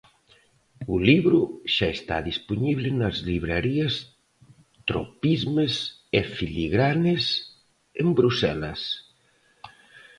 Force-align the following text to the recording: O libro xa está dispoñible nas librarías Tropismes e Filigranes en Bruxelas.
O 0.93 0.95
libro 1.09 1.39
xa 1.75 1.89
está 1.97 2.17
dispoñible 2.29 2.89
nas 3.01 3.15
librarías 3.29 3.93
Tropismes 4.89 5.73
e 6.19 6.21
Filigranes 6.35 7.23
en 8.01 8.07
Bruxelas. 8.19 8.81